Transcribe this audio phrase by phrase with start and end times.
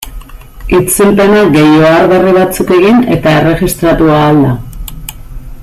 [0.77, 4.55] Itzulpena gehi ohar berri batzuk egin eta erregistratu ahal da.